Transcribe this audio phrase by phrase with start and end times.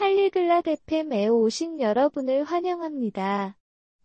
[0.00, 3.58] Polyglot FM에 오신 여러분을 환영합니다.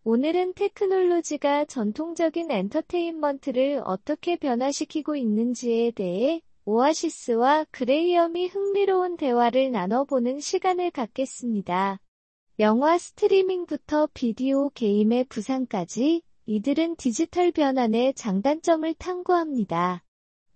[0.04, 11.98] 오늘은 테크놀로지가 전통적인 엔터테인먼트를 어떻게 변화시키고 있는지에 대해 오아시스와 그레이엄이 흥미로운 대화를 나눠보는 시간을 갖겠습니다.
[12.58, 20.04] 영화 스트리밍부터 비디오 게임의 부상까지 이들은 디지털 변환의 장단점을 탐구합니다.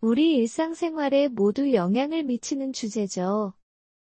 [0.03, 3.55] 우리 일상생활에 모두 영향을 미치는 주제죠.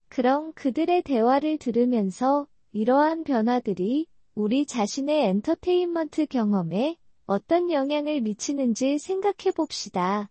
[0.09, 10.29] 그럼 그들의 대화를 들으면서 이러한 변화들이 우리 자신의 엔터테인먼트 경험에 어떤 영향을 미치는지 생각해 봅시다.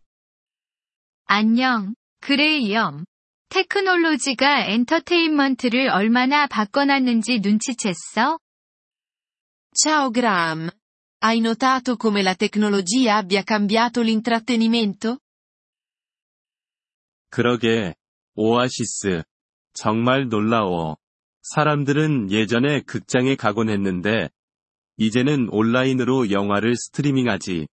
[1.25, 3.05] 안녕, 그레이엄.
[3.51, 8.39] 테크놀로지가 엔터테인먼트를 얼마나 바꿔놨는지 눈치챘어?
[9.75, 10.71] Ciao Graham.
[11.23, 15.19] Hai notato come la tecnologia abbia cambiato l'intrattenimento?
[17.31, 17.95] 그러게,
[18.35, 19.23] 오아시스.
[19.81, 20.97] 정말 놀라워.
[21.43, 24.29] 사람들은 예전에 극장에 가곤 했는데,
[24.97, 27.69] 이제는 온라인으로 영화를 스트리밍하지.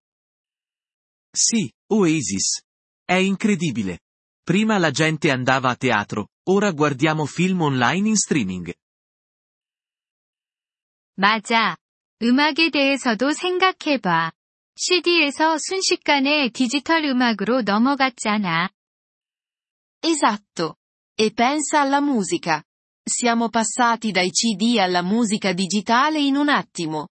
[1.33, 2.63] Sì, Oasis.
[3.07, 4.01] È incredibile.
[4.45, 8.75] Prima la gente andava a teatro, ora guardiamo film online in streaming.
[11.17, 11.77] 맞아.
[12.23, 14.33] 음악에 대해서도 생각해봐.
[14.77, 18.69] CD에서 순식간에 디지털 음악으로 넘어갔잖아.
[20.03, 20.77] Esatto.
[21.16, 22.64] E pensa alla musica.
[23.04, 27.08] Siamo passati dai CD alla musica digitale in un attimo.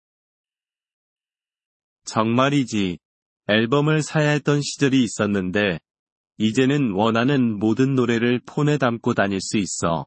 [2.05, 2.99] 정말이지.
[3.47, 5.79] 앨범을 사야 했던 시절이 있었는데,
[6.39, 10.07] 이제는 원하는 모든 노래를 폰에 담고 다닐 수 있어.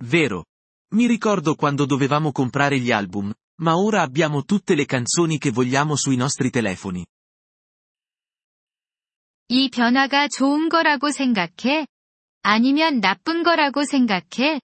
[0.00, 0.44] Vero.
[0.92, 5.96] Mi ricordo quando dovevamo comprare gli album, ma ora abbiamo tutte le canzoni che vogliamo
[5.96, 7.04] sui nostri telefoni.
[9.50, 11.86] 이 변화가 좋은 거라고 생각해?
[12.43, 14.59] 아니면 나쁜 거라고 생각해?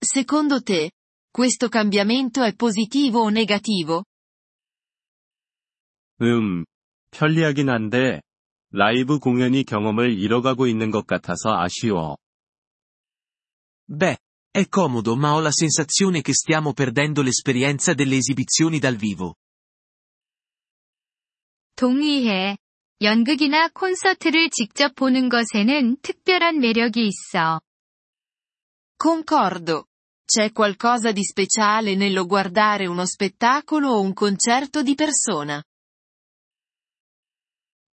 [0.00, 0.90] Secondo te,
[1.30, 4.04] questo cambiamento è positivo o negativo?
[6.22, 6.64] 음,
[7.10, 8.22] 편리하긴 한데,
[8.70, 12.16] 라이브 공연이 경험을 잃어가고 있는 것 같아서 아쉬워.
[13.86, 14.16] Beh,
[14.50, 19.34] è comodo ma ho la sensazione che stiamo perdendo l'esperienza delle esibizioni dal vivo.
[21.76, 22.56] 동의해.
[23.00, 27.60] 연극이나 콘서트를 직접 보는 것에는 특별한 매력이 있어.
[28.96, 29.86] Concordo.
[30.24, 35.62] C'è qualcosa di speciale nello guardare uno spettacolo o un concerto di persona.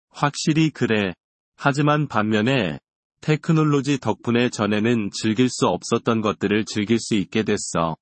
[0.10, 1.14] 확실히 그래.
[1.56, 2.80] 하지만 반면에,
[3.22, 7.98] 테크놀로지 덕분에 전에는 즐길 수 없었던 것들을 즐길 수 있게 됐어.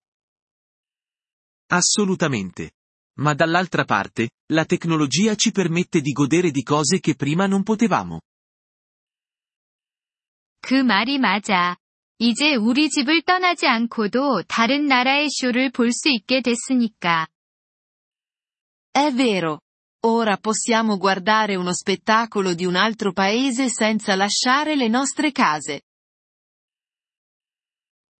[1.69, 2.72] Assolutamente.
[3.19, 8.21] Ma dall'altra parte, la tecnologia ci permette di godere di cose che prima non potevamo.
[10.61, 11.77] 그 말이 맞아.
[12.19, 17.27] 이제 우리 집을 떠나지 않고도 다른 나라의 쇼를 볼 수 있게 됐으니까.
[18.93, 19.61] È vero.
[20.05, 25.83] Ora possiamo guardare uno spettacolo di un altro paese senza lasciare le nostre case.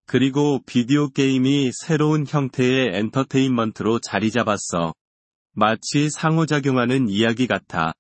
[0.08, 4.94] 그리고 비디오 게임이 새로운 형태의 엔터테인먼트로 자리 잡았어.
[5.52, 7.94] 마치 상호작용하는 이야기 같아.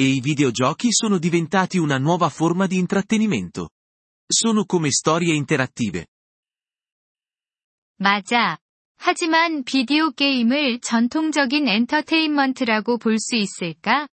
[0.00, 3.68] E i videogiochi sono diventati una nuova forma di intrattenimento.
[4.26, 6.06] Sono come storie interattive.
[7.98, 8.56] 맞아.
[8.96, 14.08] 하지만 비디오 게임을 전통적인 엔터테인먼트라고 볼 수 있을까?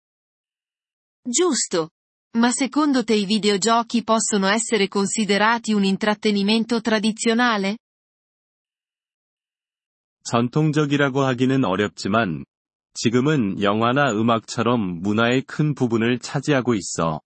[1.29, 1.89] Giusto.
[2.36, 7.78] Ma secondo te i videogiochi possono essere considerati un intrattenimento tradizionale?
[10.22, 12.44] 전통적이라고 하기는 어렵지만,
[12.94, 17.20] 지금은 영화나 음악처럼 문화의 큰 부분을 차지하고 있어.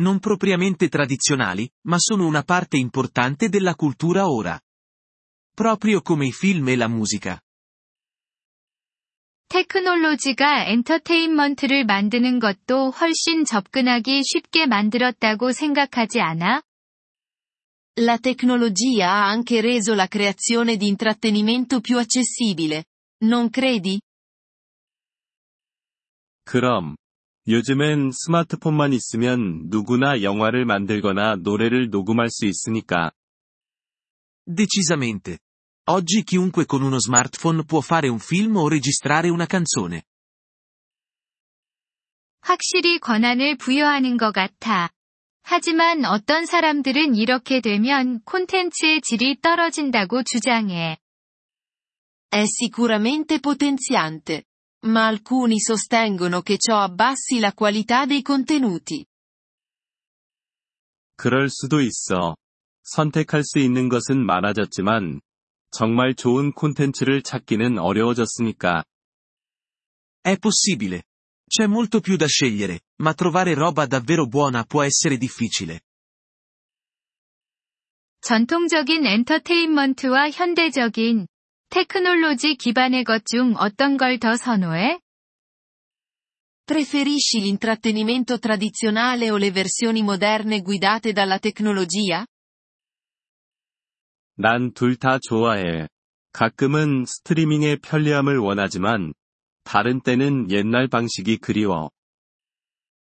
[0.00, 4.58] Non propriamente tradizionali, ma sono una parte importante della cultura ora.
[5.54, 7.40] Proprio come i film e la musica.
[9.55, 16.61] 테크놀로지가 엔터테인먼트를 만드는 것도 훨씬 접근하기 쉽게 만들었다고 생각하지 않아?
[17.97, 22.83] La tecnologia ha anche reso la creazione di intrattenimento più accessibile.
[23.23, 24.01] Non credi?
[26.43, 26.97] 그럼,
[27.47, 33.11] 요즘엔 스마트폰만 있으면 누구나 영화를 만들거나 노래를 녹음할 수 있으니까.
[34.45, 35.37] Decisamente.
[35.90, 40.02] Oggi chiunque con uno smartphone può fare un film o registrare una canzone.
[42.42, 44.90] 확실히 권한을 부여하는 것 같아.
[45.42, 50.98] 하지만 어떤 사람들은 이렇게 되면 콘텐츠의 질이 떨어진다고 주장해.
[52.30, 54.44] È sicuramente potenziante.
[54.86, 59.04] Ma alcuni sostengono che ciò abbassi la qualità dei contenuti.
[61.16, 62.36] 그럴 수도 있어.
[62.82, 65.20] 선택할 수 있는 것은 많아졌지만,
[65.75, 68.85] 정말 좋은 콘텐츠를 찾기는 어려워졌으니까.
[70.23, 71.03] È possibile.
[71.49, 75.81] C'è molto più da scegliere, ma trovare roba davvero buona può essere difficile.
[78.21, 81.27] 전통적인 엔터테인먼트와 현대적인
[81.69, 85.01] 테크놀로지 기반의 것 중 어떤 걸 더 선호해?
[86.63, 92.25] Preferisci l'intrattenimento tradizionale o le versioni moderne guidate dalla tecnologia?
[94.37, 95.87] 난 둘 다 좋아해.
[96.33, 99.13] 가끔은 스트리밍의 편리함을 원하지만,
[99.63, 101.89] 다른 때는 옛날 방식이 그리워.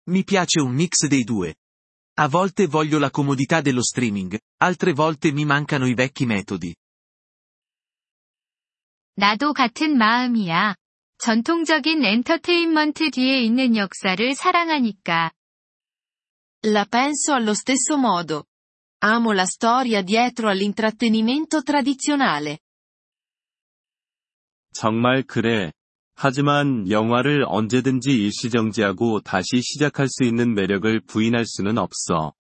[0.08, 1.54] Mi piace un mix dei due.
[2.18, 6.76] A volte voglio la comodità dello streaming, altre volte mi mancano i vecchi metodi.
[9.16, 10.76] 나도 같은 마음이야.
[11.18, 15.32] 전통적인 엔터테인먼트 뒤에 있는 역사를 사랑하니까.
[16.66, 18.44] La penso allo stesso modo.
[19.05, 22.59] Amo la storia dietro all'intrattenimento tradizionale.
[24.73, 25.73] 정말 그래.
[26.15, 32.35] 하지만 영화를 언제든지 일시정지하고 다시 시작할 수 있는 매력을 부인할 수는 없어.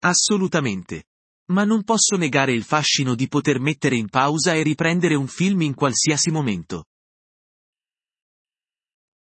[0.00, 1.04] Assolutamente.
[1.50, 5.62] Ma non posso negare il fascino di poter mettere in pausa e riprendere un film
[5.62, 6.84] in qualsiasi momento.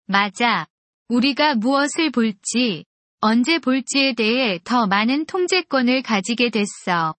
[0.08, 0.68] 맞아.
[1.10, 2.86] 우리가 무엇을 볼지,
[3.25, 7.15] 언제 볼지에 대해 더 많은 통제권을 가지게 됐어.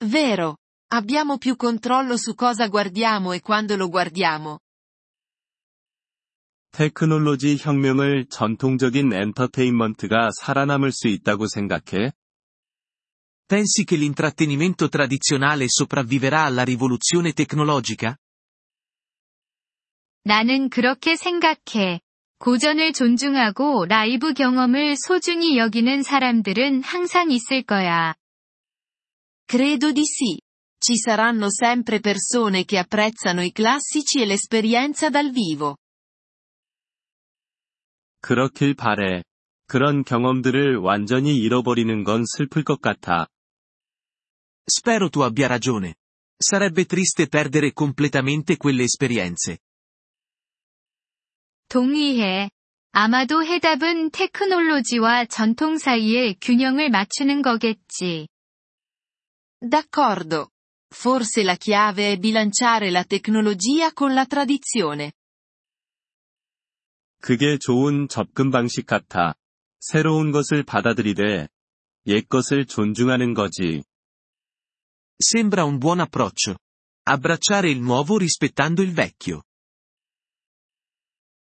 [0.00, 0.56] Vero.
[0.88, 4.58] Abbiamo più controllo su cosa guardiamo e quando lo guardiamo.
[6.72, 12.10] 테크놀로지 혁명을 전통적인 엔터테인먼트가 살아남을 수 있다고 생각해?
[13.46, 18.16] Pensi che l'intrattenimento tradizionale sopravviverà alla rivoluzione tecnologica?
[20.24, 22.00] 나는 그렇게 생각해.
[22.38, 28.14] 고전을 존중하고 라이브 경험을 소중히 여기는 사람들은 항상 있을 거야.
[29.46, 30.38] Credo di sì.
[30.78, 35.76] Ci saranno sempre persone che apprezzano i classici e l'esperienza dal vivo.
[38.20, 39.22] 그렇길 바래.
[39.66, 43.28] 그런 경험들을 완전히 잃어버리는 건 슬플 것 같아.
[44.66, 45.94] Spero tu abbia ragione.
[46.36, 49.58] Sarebbe triste perdere completamente quelle esperienze.
[51.74, 52.50] 동의해.
[52.92, 58.28] 아마도 해답은 테크놀로지와 전통 사이의 균형을 맞추는 거겠지.
[59.60, 60.50] D'accordo.
[60.94, 65.10] Forse la chiave è bilanciare la tecnologia con la tradizione.
[67.20, 69.34] 그게 좋은 접근 방식 같아.
[69.80, 71.48] 새로운 것을 받아들이되,
[72.06, 73.82] 옛 것을 존중하는 거지.
[75.18, 76.56] Sembra un buon approccio.
[77.02, 79.42] Abbracciare il nuovo rispettando il vecchio.